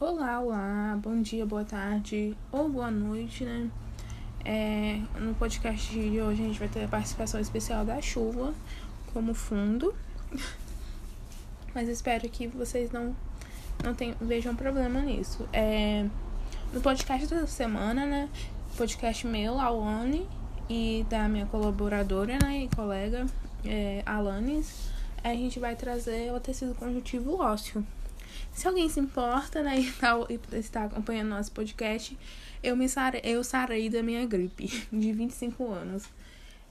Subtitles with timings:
[0.00, 3.68] Olá, olá, bom dia, boa tarde ou boa noite, né?
[4.44, 8.54] É, no podcast de hoje a gente vai ter a participação especial da chuva
[9.12, 9.92] como fundo.
[11.74, 13.16] Mas espero que vocês não,
[13.82, 15.48] não tenham, vejam problema nisso.
[15.52, 16.06] É,
[16.72, 18.28] no podcast dessa semana, né?
[18.76, 20.28] Podcast meu, Lawane,
[20.70, 23.26] e da minha colaboradora né, e colega,
[23.64, 24.92] é, Alanis,
[25.24, 27.84] a gente vai trazer o tecido conjuntivo ósseo.
[28.52, 32.18] Se alguém se importa, né, e, tá, e está acompanhando nosso podcast,
[32.62, 36.04] eu me sarei, eu sarei da minha gripe de 25 anos.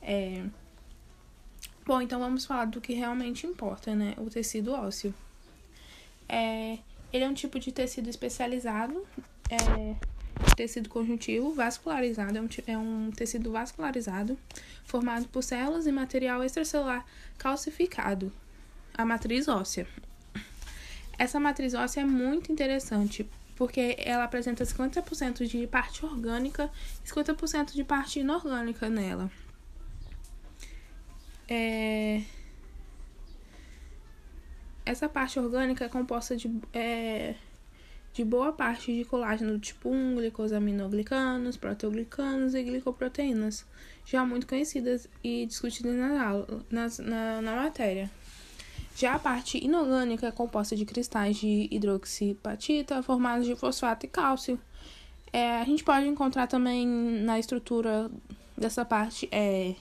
[0.01, 0.43] É...
[1.85, 4.13] Bom, então vamos falar do que realmente importa, né?
[4.17, 5.13] O tecido ósseo.
[6.27, 6.77] É...
[7.13, 9.05] Ele é um tipo de tecido especializado,
[9.49, 9.95] é...
[10.55, 14.37] tecido conjuntivo vascularizado, é um, é um tecido vascularizado
[14.83, 17.05] formado por células e material extracelular
[17.37, 18.31] calcificado,
[18.93, 19.87] a matriz óssea.
[21.17, 26.69] Essa matriz óssea é muito interessante, porque ela apresenta 50% de parte orgânica
[27.03, 29.31] e 50% de parte inorgânica nela.
[31.47, 32.21] É...
[34.85, 37.33] Essa parte orgânica é composta de, é...
[38.13, 43.65] de boa parte de colágeno tipo 1, glicosaminoglicanos, proteoglicanos e glicoproteínas,
[44.05, 46.33] já muito conhecidas e discutidas na,
[46.69, 48.11] na, na, na matéria.
[48.97, 54.59] Já a parte inorgânica é composta de cristais de hidroxipatita formados de fosfato e cálcio.
[55.31, 58.09] É, a gente pode encontrar também na estrutura
[58.57, 59.75] dessa parte é,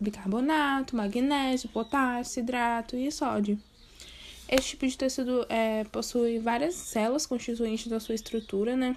[0.00, 3.56] bicarbonato, magnésio, potássio, hidrato e sódio.
[4.48, 8.96] Esse tipo de tecido é, possui várias células constituintes da sua estrutura, né?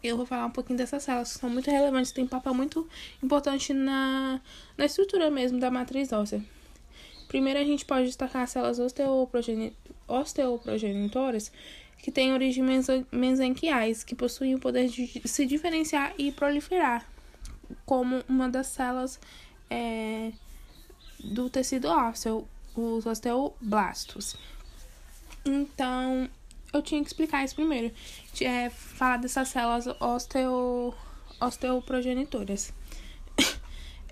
[0.00, 2.88] Eu vou falar um pouquinho dessas células que são muito relevantes, têm um papel muito
[3.20, 4.40] importante na,
[4.78, 6.40] na estrutura mesmo da matriz óssea.
[7.34, 8.78] Primeiro, a gente pode destacar as células
[10.06, 11.50] osteoprogenitoras,
[11.98, 12.64] que têm origem
[13.10, 17.04] mesenquiais, que possuem o poder de se diferenciar e proliferar,
[17.84, 19.18] como uma das células
[19.68, 20.30] é,
[21.24, 24.36] do tecido ósseo, os osteoblastos.
[25.44, 26.30] Então,
[26.72, 27.92] eu tinha que explicar isso primeiro.
[28.42, 30.94] É, falar dessas células osteo,
[31.40, 32.72] osteoprogenitoras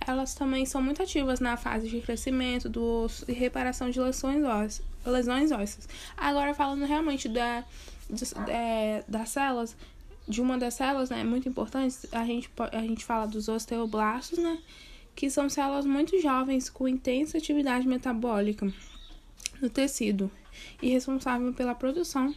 [0.07, 4.45] elas também são muito ativas na fase de crescimento do osso e reparação de lesões
[4.45, 4.83] ósseas.
[5.05, 5.89] Lesões ósseas.
[6.17, 7.65] Agora, falando realmente da,
[8.09, 9.77] de, é, das células,
[10.29, 14.59] de uma das células, né, muito importante, a gente, a gente fala dos osteoblastos, né,
[15.15, 18.73] que são células muito jovens com intensa atividade metabólica
[19.61, 20.31] no tecido
[20.81, 22.35] e responsável pela produção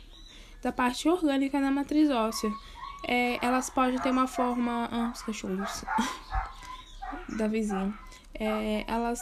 [0.62, 2.52] da parte orgânica na matriz óssea.
[3.08, 4.90] É, elas podem ter uma forma.
[4.92, 5.86] Ah, os cachorros.
[7.38, 7.94] da vizinha.
[8.34, 9.20] É, elas,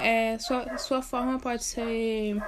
[0.00, 2.42] é, sua, sua forma pode ser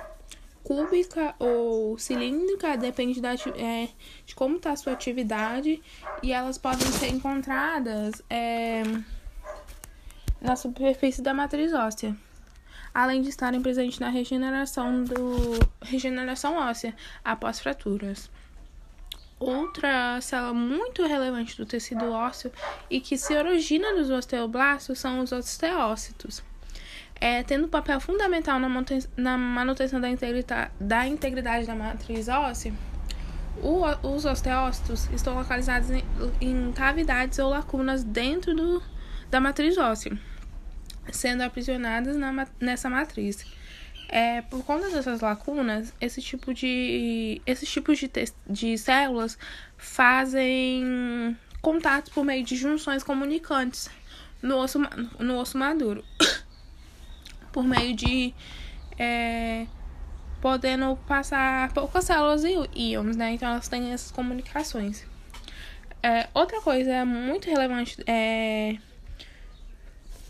[0.68, 3.88] cúbica ou cilíndrica, depende da, é,
[4.26, 5.82] de como está a sua atividade,
[6.22, 8.82] e elas podem ser encontradas é,
[10.40, 12.14] na superfície da matriz óssea,
[12.92, 16.94] além de estarem presentes na regeneração, do, regeneração óssea
[17.24, 18.30] após fraturas.
[19.40, 22.50] Outra célula muito relevante do tecido ósseo
[22.90, 26.42] e que se origina dos osteoblastos são os osteócitos.
[27.20, 28.68] É, tendo um papel fundamental na,
[29.16, 32.72] na manutenção da integridade, da integridade da matriz óssea,
[33.62, 36.04] o, os osteócitos estão localizados em,
[36.40, 38.82] em, cavidades ou lacunas dentro do,
[39.30, 40.16] da matriz óssea,
[41.10, 43.44] sendo aprisionadas na, nessa matriz.
[44.08, 48.10] É, por conta dessas lacunas, esse tipo de, esses tipos de,
[48.48, 49.38] de células
[49.76, 53.90] fazem contatos por meio de junções comunicantes
[54.40, 54.78] no osso,
[55.18, 56.02] no osso maduro,
[57.52, 58.32] por meio de
[58.98, 59.66] é,
[60.40, 63.32] podendo passar poucas células e íons, né?
[63.32, 65.04] Então elas têm essas comunicações.
[66.02, 68.78] É, outra coisa muito relevante é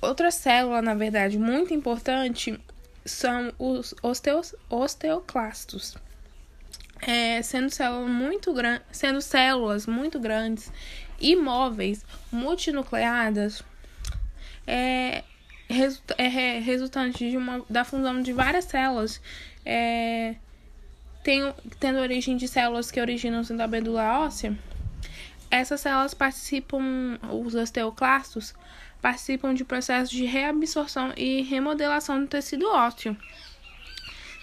[0.01, 2.59] outra célula, na verdade, muito importante
[3.09, 5.97] são os osteos, osteoclastos.
[7.01, 8.53] É, sendo, células muito
[8.91, 10.73] sendo células muito grandes,
[11.21, 13.63] imóveis, multinucleadas,
[14.67, 15.23] é,
[16.17, 19.21] é resultante de uma, da fusão de várias células,
[19.65, 20.35] é,
[21.23, 24.59] tem, tendo origem de células que originam-se da medula óssea,
[25.51, 28.55] essas células participam, os osteoclastos,
[29.01, 33.17] participam de processos de reabsorção e remodelação do tecido ósseo.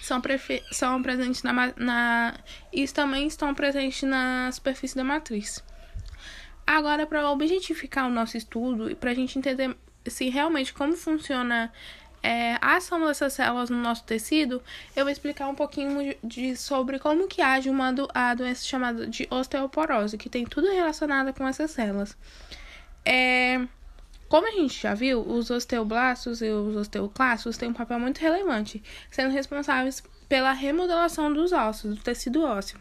[0.02, 0.22] São,
[0.72, 2.38] são presentes na, na
[2.72, 5.64] e também estão presentes na superfície da matriz.
[6.66, 9.76] Agora, para objetificar o nosso estudo e para a gente entender
[10.08, 11.72] se realmente como funciona
[12.26, 14.62] é, a ação dessas células no nosso tecido,
[14.96, 19.06] eu vou explicar um pouquinho de, sobre como que age uma do, a doença chamada
[19.06, 22.18] de osteoporose, que tem tudo relacionado com essas células.
[23.06, 23.62] É,
[24.36, 28.84] como a gente já viu, os osteoblastos e os osteoclastos têm um papel muito relevante,
[29.10, 32.78] sendo responsáveis pela remodelação dos ossos, do tecido ósseo.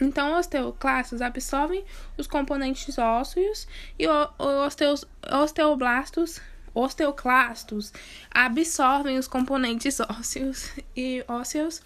[0.00, 1.84] Então, os osteoclastos absorvem
[2.18, 6.40] os componentes ósseos e os osteoblastos,
[6.74, 7.92] osteoclastos
[8.28, 11.82] absorvem os componentes ósseos e ósseos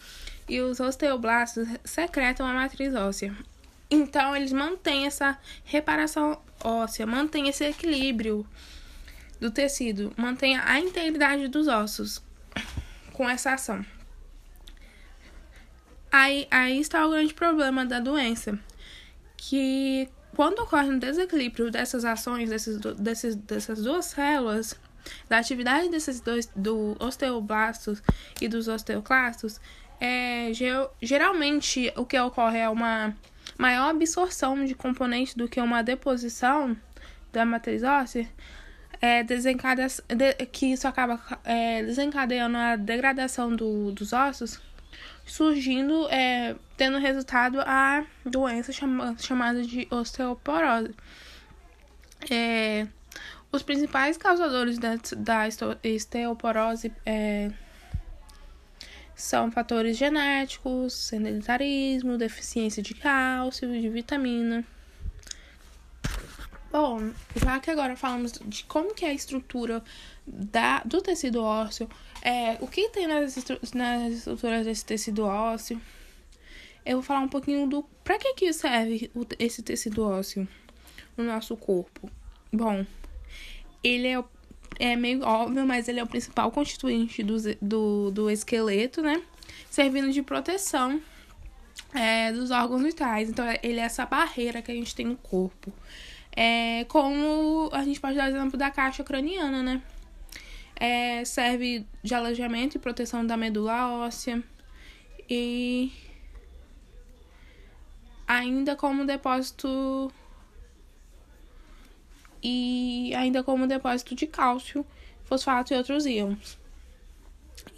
[0.48, 3.36] e os osteoblastos secretam a matriz óssea.
[3.90, 8.46] Então, eles mantêm essa reparação óssea, mantêm esse equilíbrio
[9.40, 12.22] do tecido, mantêm a integridade dos ossos
[13.12, 13.84] com essa ação.
[16.10, 18.58] Aí, aí está o grande problema da doença,
[19.36, 24.78] que quando ocorre um desequilíbrio dessas ações, desses, desses, dessas duas células,
[25.28, 28.02] da atividade desses dois, do osteoblastos
[28.40, 29.60] e dos osteoclastos,
[30.00, 30.50] é,
[31.02, 33.14] geralmente o que ocorre é uma
[33.58, 36.76] maior absorção de componentes do que uma deposição
[37.32, 38.28] da matriz óssea,
[39.00, 44.60] é, desencadea, de, que isso acaba é, desencadeando a degradação do, dos ossos,
[45.24, 50.94] surgindo, é, tendo resultado a doença chama, chamada de osteoporose.
[52.30, 52.86] É,
[53.52, 55.44] os principais causadores da, da
[55.94, 57.50] osteoporose é,
[59.14, 64.64] são fatores genéticos, sedentarismo, deficiência de cálcio, de vitamina.
[66.70, 69.82] Bom, já que agora falamos de como que é a estrutura
[70.26, 71.88] da, do tecido ósseo,
[72.20, 73.36] é, o que tem nas,
[73.74, 75.80] nas estruturas desse tecido ósseo,
[76.84, 80.46] eu vou falar um pouquinho do para que que serve o, esse tecido ósseo
[81.16, 82.10] no nosso corpo.
[82.52, 82.84] Bom,
[83.82, 84.22] ele é
[84.78, 89.20] é meio óbvio, mas ele é o principal constituinte do, do, do esqueleto, né?
[89.68, 91.00] Servindo de proteção
[91.92, 93.28] é, dos órgãos vitais.
[93.28, 95.72] Então, ele é essa barreira que a gente tem no corpo.
[96.40, 99.82] É, como a gente pode dar exemplo da caixa craniana, né?
[100.76, 104.40] É, serve de alojamento e proteção da medula óssea.
[105.28, 105.92] E
[108.24, 110.12] ainda como depósito
[112.40, 114.86] e ainda como depósito de cálcio,
[115.24, 116.56] fosfato e outros íons.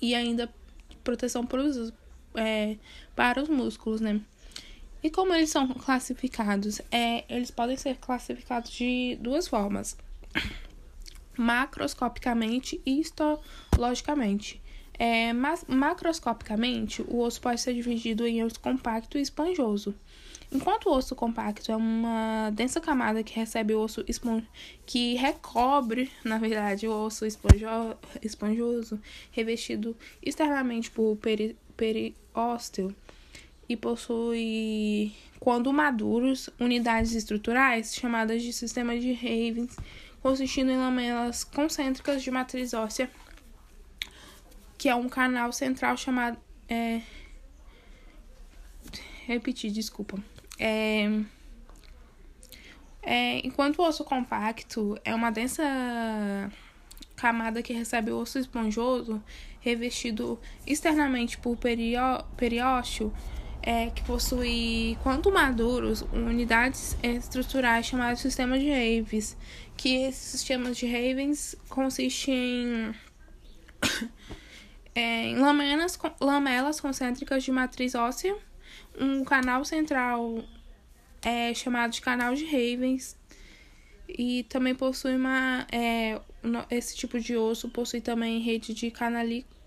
[0.03, 0.53] E ainda
[1.03, 1.95] proteção para os,
[2.35, 2.77] é,
[3.17, 4.21] para os músculos, né?
[5.03, 6.81] E como eles são classificados?
[6.91, 9.97] É, eles podem ser classificados de duas formas:
[11.37, 14.61] macroscopicamente e histologicamente.
[14.99, 19.95] É, macroscopicamente, o osso pode ser dividido em osso compacto e esponjoso.
[20.53, 24.43] Enquanto o osso compacto é uma densa camada que recebe o osso espon...
[24.85, 27.67] que recobre, na verdade, o osso esponjo...
[28.21, 29.01] esponjoso,
[29.31, 31.57] revestido externamente por peri...
[31.79, 32.95] periósteo
[33.71, 39.77] e possui, quando maduros, unidades estruturais chamadas de sistema de Havens,
[40.21, 43.09] consistindo em lamelas concêntricas de matriz óssea,
[44.77, 46.37] que é um canal central chamado.
[46.69, 47.01] É...
[49.29, 50.19] Repetir, desculpa.
[50.59, 51.09] É...
[53.01, 55.63] É, enquanto o osso compacto é uma densa
[57.15, 59.23] camada que recebe o osso esponjoso,
[59.61, 63.15] revestido externamente por perió periósteo,
[63.63, 69.37] é, que possui, quanto maduros, unidades estruturais chamadas sistemas de Havens,
[69.77, 72.95] que esses sistemas de Havens consistem em,
[74.95, 75.37] é, em
[76.21, 78.37] lamelas, concêntricas de matriz óssea,
[78.99, 80.43] um canal central
[81.23, 83.17] é, chamado de canal de Havens,
[84.09, 85.67] e também possui uma.
[85.71, 86.21] É,
[86.71, 88.91] esse tipo de osso possui também rede de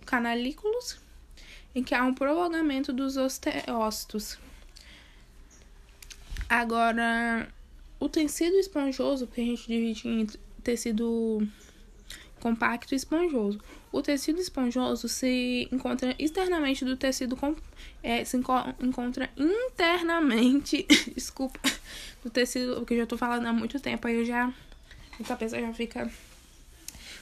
[0.06, 1.03] canalículos
[1.76, 4.38] em que há um prolongamento dos osteócitos.
[6.50, 7.48] Agora,
[8.00, 10.28] o tecido esponjoso, que a gente divide em
[10.64, 11.48] tecido
[12.40, 13.60] compacto e esponjoso.
[13.92, 17.38] O tecido esponjoso se encontra externamente do tecido
[18.02, 21.60] é, se enco encontra internamente, desculpa,
[22.24, 24.54] do tecido, porque eu já tô falando há muito tempo, aí eu já
[25.20, 26.12] a cabeça já fica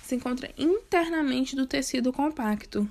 [0.02, 2.90] se encontra internamente do tecido compacto.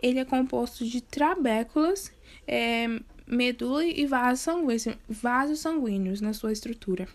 [0.00, 2.12] Ele é composto de trabéculas,
[2.46, 2.86] é,
[3.26, 7.08] medula e vasos sanguíneos, vasos sanguíneos na sua estrutura.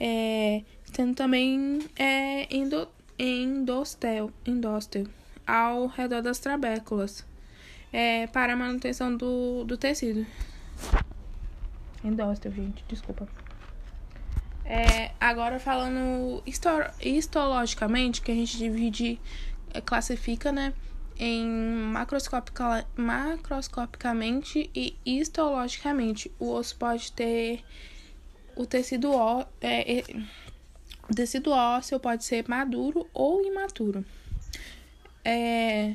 [0.00, 2.88] É, tendo também é, endo,
[3.18, 5.06] endostel, endostel
[5.46, 7.24] ao redor das trabéculas
[7.92, 10.26] é, para a manutenção do, do tecido.
[12.04, 13.28] Endósteo, gente, desculpa.
[14.64, 16.42] É, agora falando
[17.00, 19.20] histologicamente, que a gente divide
[19.84, 20.72] classifica, né,
[21.24, 26.32] em macroscopica, macroscopicamente e histologicamente.
[26.36, 27.62] O osso pode ter
[28.56, 30.04] o tecido, ó, é, é,
[31.08, 34.04] o tecido ósseo pode ser maduro ou imaturo.
[35.24, 35.94] É,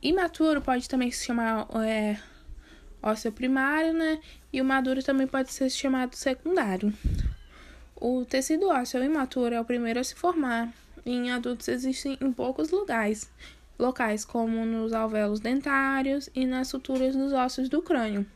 [0.00, 2.16] imaturo pode também se chamar é,
[3.02, 4.18] ósseo primário, né?
[4.50, 6.94] E o maduro também pode ser chamado secundário.
[7.94, 10.72] O tecido ósseo imaturo é o primeiro a se formar.
[11.04, 13.30] Em adultos existem em poucos lugares,
[13.78, 18.26] locais como nos alvéolos dentários e nas suturas dos ossos do crânio.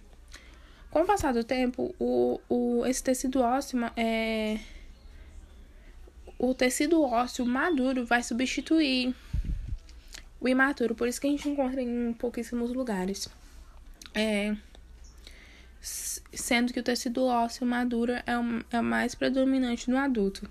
[0.90, 4.59] Com o passar do tempo, o, o, esse tecido ósseo é
[6.38, 9.14] o tecido ósseo maduro vai substituir
[10.40, 13.28] o imaturo, por isso que a gente encontra em pouquíssimos lugares.
[14.14, 14.56] É,
[15.80, 20.50] sendo que o tecido ósseo maduro é o, é o mais predominante no adulto.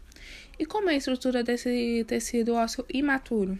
[0.57, 3.57] E como é a estrutura desse tecido ósseo imaturo?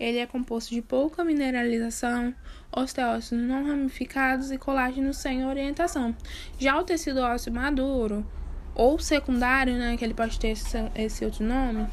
[0.00, 2.34] Ele é composto de pouca mineralização,
[2.72, 6.16] osteócitos não ramificados e colágeno sem orientação.
[6.58, 8.26] Já o tecido ósseo maduro,
[8.74, 10.56] ou secundário, né, que ele pode ter
[10.94, 11.86] esse, outro nome,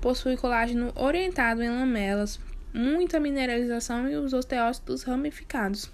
[0.00, 2.40] possui colágeno orientado em lamelas,
[2.72, 5.92] muita mineralização e os osteócitos ramificados.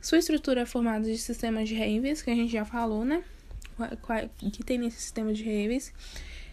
[0.00, 3.24] Sua estrutura é formada de sistemas de Reives, que a gente já falou, né?
[4.52, 5.92] Que tem nesse sistema de Reives,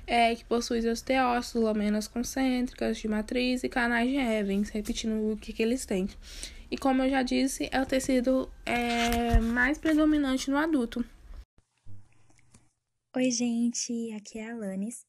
[0.06, 5.54] é, que possui osteócitos, lâminas concêntricas de matriz e canais de Evans, repetindo o que,
[5.54, 6.08] que eles têm.
[6.70, 11.04] E como eu já disse, é o tecido é, mais predominante no adulto.
[13.16, 15.06] Oi, gente, aqui é a Alanis.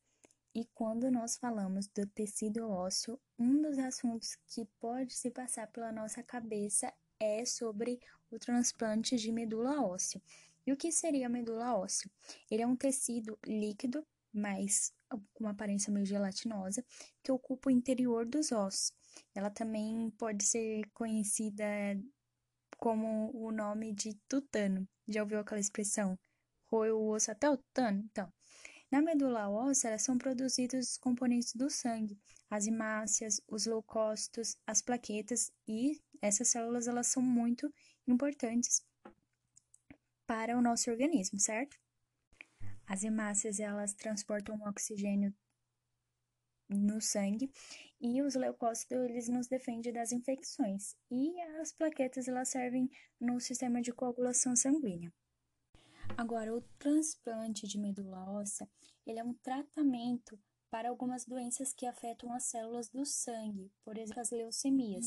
[0.54, 5.92] E quando nós falamos do tecido ósseo, um dos assuntos que pode se passar pela
[5.92, 10.20] nossa cabeça é sobre o transplante de medula óssea.
[10.66, 12.10] E o que seria a medula óssea?
[12.50, 16.84] Ele é um tecido líquido, mas com uma aparência meio gelatinosa,
[17.22, 18.92] que ocupa o interior dos ossos.
[19.34, 21.64] Ela também pode ser conhecida
[22.78, 24.88] como o nome de tutano.
[25.06, 26.18] Já ouviu aquela expressão?
[26.70, 28.02] Roeu o osso até o tutano?
[28.10, 28.32] Então,
[28.90, 32.18] na medula óssea, são produzidos os componentes do sangue,
[32.50, 37.72] as hemácias, os leucócitos, as plaquetas e essas células elas são muito
[38.06, 38.82] importantes
[40.26, 41.81] para o nosso organismo, certo?
[42.92, 45.34] As hemácias elas transportam o oxigênio
[46.68, 47.50] no sangue
[47.98, 53.80] e os leucócitos eles nos defendem das infecções e as plaquetas elas servem no sistema
[53.80, 55.10] de coagulação sanguínea.
[56.18, 58.68] Agora, o transplante de medula óssea,
[59.06, 60.38] ele é um tratamento
[60.70, 65.06] para algumas doenças que afetam as células do sangue, por exemplo, as leucemias.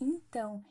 [0.00, 0.64] Então,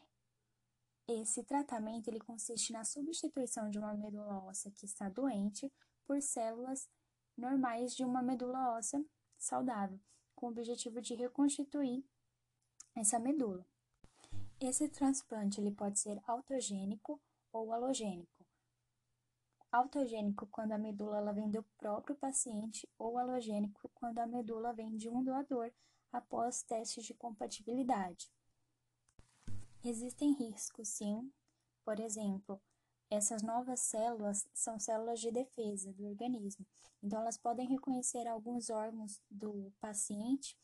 [1.11, 5.71] esse tratamento ele consiste na substituição de uma medula óssea que está doente
[6.05, 6.89] por células
[7.37, 9.03] normais de uma medula óssea
[9.37, 9.99] saudável,
[10.35, 12.05] com o objetivo de reconstituir
[12.95, 13.65] essa medula.
[14.59, 17.19] Esse transplante ele pode ser autogênico
[17.51, 18.45] ou halogênico.
[19.71, 24.97] Autogênico quando a medula ela vem do próprio paciente ou halogênico quando a medula vem
[24.97, 25.71] de um doador
[26.11, 28.29] após testes de compatibilidade.
[29.83, 31.31] Existem riscos, sim.
[31.83, 32.61] Por exemplo,
[33.09, 36.65] essas novas células são células de defesa do organismo,
[37.03, 40.55] então elas podem reconhecer alguns órgãos do paciente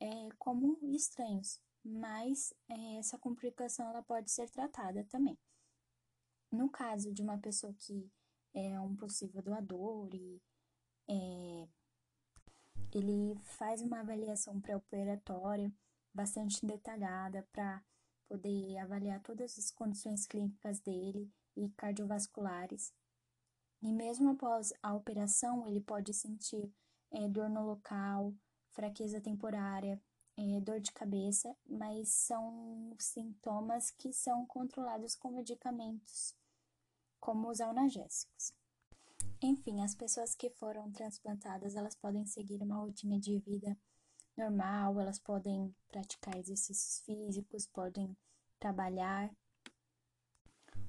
[0.00, 5.36] é, como estranhos, mas é, essa complicação ela pode ser tratada também.
[6.50, 8.10] No caso de uma pessoa que
[8.54, 10.40] é um possível doador e
[11.08, 11.68] é,
[12.94, 15.72] ele faz uma avaliação pré-operatória
[16.14, 17.82] bastante detalhada para
[18.32, 22.90] poder avaliar todas as condições clínicas dele e cardiovasculares.
[23.82, 26.72] E mesmo após a operação, ele pode sentir
[27.10, 28.34] é, dor no local,
[28.70, 30.00] fraqueza temporária,
[30.38, 36.34] é, dor de cabeça, mas são sintomas que são controlados com medicamentos,
[37.20, 38.54] como os analgésicos.
[39.42, 43.76] Enfim, as pessoas que foram transplantadas, elas podem seguir uma rotina de vida
[44.36, 48.16] normal, elas podem praticar exercícios físicos, podem
[48.58, 49.30] trabalhar.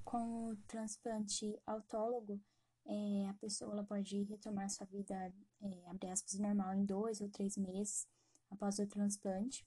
[0.04, 2.40] Com o transplante autólogo,
[2.86, 7.58] é, a pessoa pode retomar sua vida, é, abre aspas, normal em dois ou três
[7.58, 8.08] meses
[8.50, 9.66] após o transplante.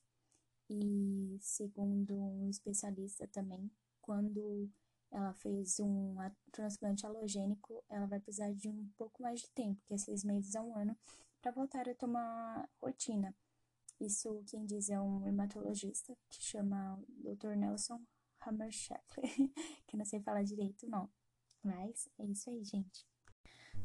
[0.68, 4.68] E segundo um especialista também, quando
[5.10, 6.16] ela fez um
[6.50, 10.54] transplante halogênico, ela vai precisar de um pouco mais de tempo, que é seis meses
[10.56, 10.96] a um ano,
[11.40, 13.34] para voltar a tomar rotina.
[14.00, 17.56] Isso quem diz é um hematologista que chama Dr.
[17.56, 18.00] Nelson
[18.40, 19.30] Hammerschackler,
[19.86, 21.10] que não sei falar direito não.
[21.62, 23.06] Mas é isso aí, gente.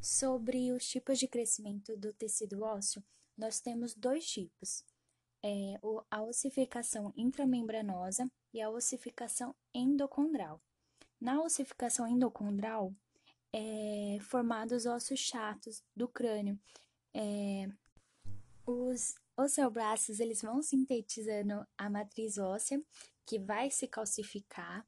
[0.01, 3.03] Sobre os tipos de crescimento do tecido ósseo,
[3.38, 4.84] nós temos dois tipos.
[5.44, 10.62] é a ossificação intramembranosa e a ossificação endocondral.
[11.20, 12.94] Na ossificação endocondral,
[13.53, 16.60] é formados ossos chatos do crânio.
[17.13, 17.68] É,
[18.65, 22.81] os osteoblastos eles vão sintetizando a matriz óssea,
[23.25, 24.85] que vai se calcificar,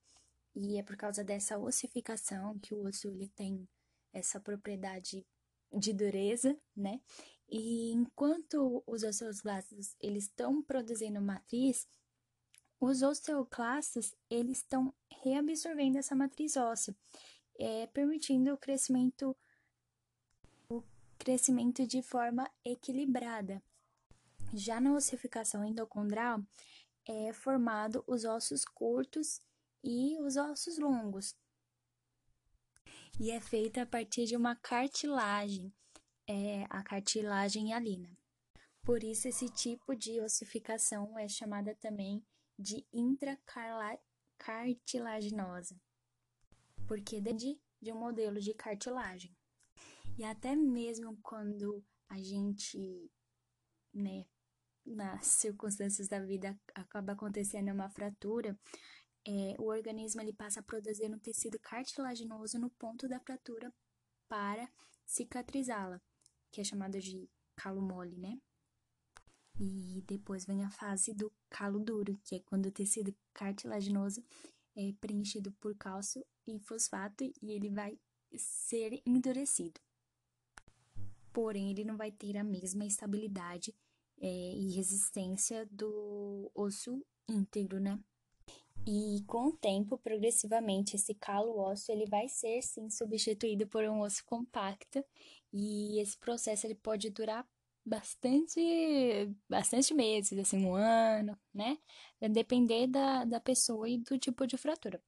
[0.55, 3.67] e é por causa dessa ossificação que o osso ele tem
[4.11, 5.25] essa propriedade
[5.71, 7.01] de dureza, né?
[7.49, 11.87] E enquanto os osteoblastos eles estão produzindo matriz,
[12.79, 16.95] os osteoclastos eles estão reabsorvendo essa matriz óssea,
[17.57, 19.35] é, permitindo o crescimento
[20.69, 20.83] o
[21.17, 23.61] crescimento de forma equilibrada.
[24.53, 26.41] Já na ossificação endocondral
[27.07, 29.41] é formado os ossos curtos
[29.83, 31.35] e os ossos longos.
[33.19, 35.73] E é feita a partir de uma cartilagem
[36.27, 38.15] é a cartilagem hialina.
[38.81, 42.23] Por isso, esse tipo de ossificação é chamada também
[42.57, 45.75] de intracartilaginosa,
[46.87, 49.35] porque de, de um modelo de cartilagem.
[50.17, 53.11] E até mesmo quando a gente,
[53.93, 54.25] né,
[54.85, 58.57] nas circunstâncias da vida acaba acontecendo uma fratura,
[59.25, 63.73] é, o organismo ele passa a produzir um tecido cartilaginoso no ponto da fratura
[64.27, 64.67] para
[65.05, 66.01] cicatrizá-la
[66.53, 68.39] que é chamada de calo mole, né?
[69.59, 74.23] E depois vem a fase do calo duro, que é quando o tecido cartilaginoso
[74.75, 77.99] é preenchido por cálcio e fosfato e ele vai
[78.35, 79.79] ser endurecido.
[81.31, 83.75] Porém, ele não vai ter a mesma estabilidade
[84.23, 87.99] é, e resistência do osso íntegro, né?
[88.87, 94.01] E com o tempo, progressivamente, esse calo ósseo ele vai ser sim substituído por um
[94.01, 95.03] osso compacto
[95.51, 97.45] e esse processo ele pode durar
[97.85, 98.61] bastante,
[99.49, 101.77] bastante meses, assim, um ano, né?
[102.31, 105.01] Depender da, da pessoa e do tipo de fratura.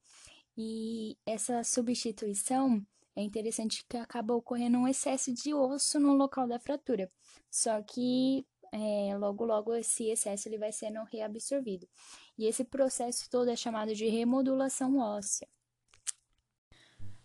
[0.57, 6.59] E essa substituição é interessante que acaba ocorrendo um excesso de osso no local da
[6.59, 7.09] fratura.
[7.49, 11.87] Só que é, logo, logo esse excesso ele vai sendo reabsorvido.
[12.37, 15.47] E esse processo todo é chamado de remodulação óssea.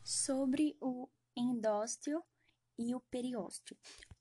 [0.04, 2.22] Sobre o endósteo
[2.78, 3.76] e o periósteo.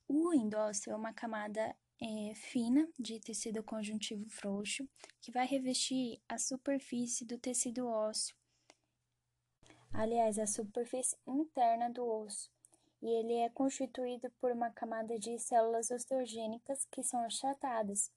[0.07, 4.89] O endósteo é uma camada é, fina de tecido conjuntivo frouxo
[5.21, 8.35] que vai revestir a superfície do tecido ósseo.
[9.93, 12.49] Aliás, a superfície interna do osso
[13.01, 18.11] e ele é constituído por uma camada de células osteogênicas que são achatadas.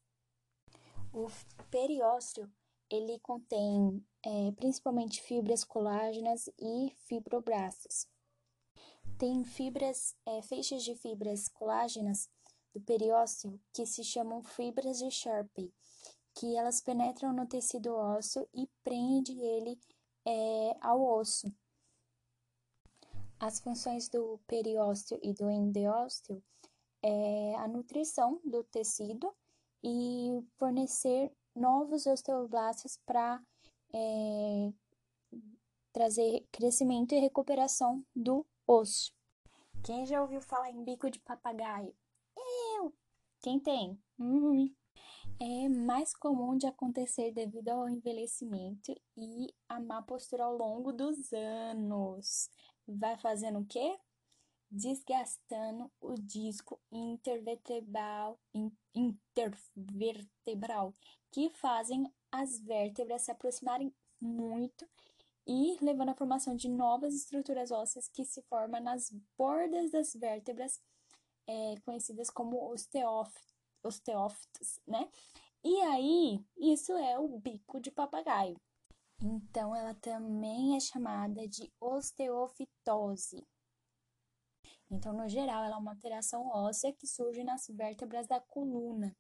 [1.13, 1.29] O
[1.71, 2.51] periósteo
[2.91, 8.07] ele contém é, principalmente fibras colágenas e fibroblastos.
[9.19, 12.29] Tem fibras, é, feixes de fibras colágenas
[12.75, 15.73] do periósteo que se chamam fibras de Sharpey,
[16.35, 19.79] que elas penetram no tecido ósseo e prende ele
[20.27, 21.53] é, ao osso.
[23.43, 26.41] As funções do periósteo e do endósteo
[27.03, 29.35] é a nutrição do tecido
[29.83, 33.43] e fornecer novos osteoblastos para
[33.93, 34.73] é,
[35.93, 39.13] trazer crescimento e recuperação do osso.
[39.83, 41.93] Quem já ouviu falar em bico de papagaio?
[42.77, 42.95] Eu!
[43.41, 44.01] Quem tem?
[44.21, 44.73] Hum.
[45.41, 51.33] É mais comum de acontecer devido ao envelhecimento e a má postura ao longo dos
[51.33, 52.49] anos
[52.87, 53.99] vai fazendo o quê?
[54.71, 58.39] Desgastando o disco intervertebral,
[58.95, 60.95] intervertebral,
[61.31, 64.89] que fazem as vértebras se aproximarem muito
[65.47, 70.81] e levando à formação de novas estruturas ósseas que se formam nas bordas das vértebras,
[71.47, 72.73] é, conhecidas como
[73.83, 75.09] osteófitos, né?
[75.65, 78.57] E aí, isso é o bico de papagaio.
[79.23, 83.47] Então, ela também é chamada de osteofitose.
[84.91, 89.17] Então, no geral, ela é uma alteração óssea que surge nas vértebras da coluna.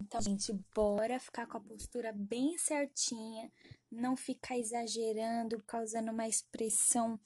[0.00, 3.50] Então, gente, bora ficar com a postura bem certinha,
[3.90, 7.18] não ficar exagerando, causando uma expressão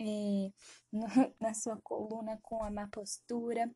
[0.00, 0.52] é,
[1.40, 3.68] na sua coluna com a má postura,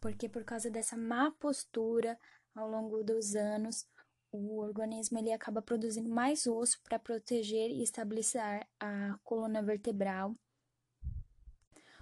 [0.00, 2.18] porque por causa dessa má postura,
[2.54, 3.86] ao longo dos anos,
[4.32, 10.34] o organismo ele acaba produzindo mais osso para proteger e estabilizar a coluna vertebral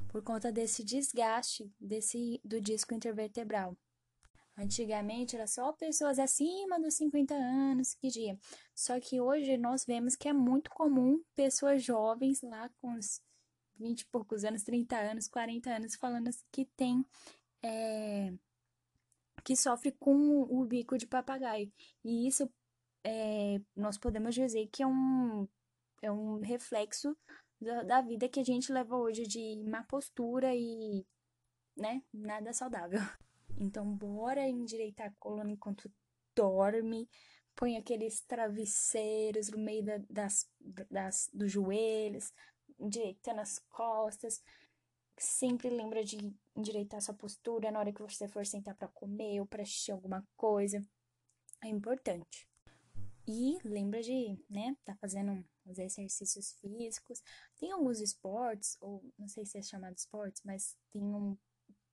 [0.08, 3.76] por conta desse desgaste desse do disco intervertebral.
[4.56, 8.38] Antigamente era só pessoas acima dos 50 anos que diziam.
[8.74, 13.22] Só que hoje nós vemos que é muito comum pessoas jovens lá com uns
[13.76, 17.04] 20 e poucos anos, 30 anos, 40 anos, falando que tem
[17.62, 18.32] é,
[19.42, 21.72] que sofre com o bico de papagaio.
[22.04, 22.50] E isso
[23.04, 25.48] é, nós podemos dizer que é um,
[26.02, 27.16] é um reflexo
[27.60, 31.04] da, da vida que a gente leva hoje de má postura e,
[31.76, 33.00] né, nada saudável.
[33.58, 35.92] Então, bora endireitar a coluna enquanto
[36.34, 37.06] dorme,
[37.54, 40.48] põe aqueles travesseiros no meio da, das,
[40.90, 42.32] das, dos joelhos,
[42.78, 44.42] endireitando as costas.
[45.22, 46.16] Sempre lembra de
[46.56, 50.26] endireitar sua postura na hora que você for sentar para comer ou para assistir alguma
[50.34, 50.82] coisa.
[51.62, 52.48] É importante.
[53.28, 57.22] E lembra de, né, tá fazendo os exercícios físicos.
[57.58, 61.36] Tem alguns esportes, ou não sei se é chamado esportes, mas tem um.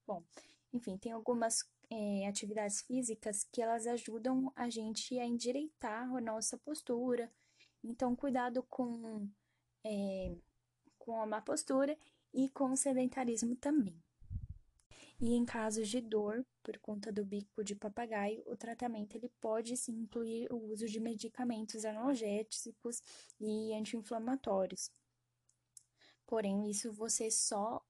[0.06, 0.24] Bom,
[0.72, 6.58] enfim, tem algumas é, atividades físicas que elas ajudam a gente a endireitar a nossa
[6.58, 7.30] postura.
[7.84, 9.30] Então, cuidado com,
[9.86, 10.34] é,
[10.98, 11.98] com a má postura
[12.34, 14.02] e com sedentarismo também.
[15.20, 19.76] E em casos de dor por conta do bico de papagaio, o tratamento ele pode
[19.76, 23.02] sim incluir o uso de medicamentos analgésicos
[23.40, 24.92] e anti-inflamatórios.
[26.28, 27.82] Porém, isso você só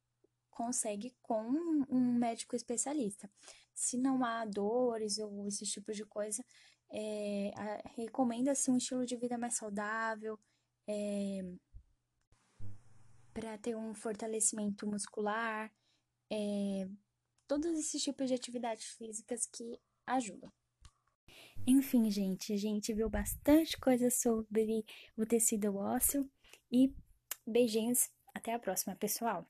[0.52, 1.42] consegue com
[1.90, 3.30] um médico especialista.
[3.74, 6.44] Se não há dores ou esse tipo de coisa,
[6.90, 7.52] é,
[7.96, 10.40] recomenda-se um estilo de vida mais saudável,
[10.88, 11.42] é,
[13.40, 15.72] para ter um fortalecimento muscular,
[16.28, 16.90] é,
[17.48, 20.52] todos esses tipos de atividades físicas que ajudam.
[21.68, 24.84] Enfim, gente, a gente viu bastante coisa sobre
[25.16, 26.28] o tecido ósseo
[26.72, 26.92] e
[27.46, 28.10] beijinhos.
[28.34, 29.48] Até a próxima, pessoal!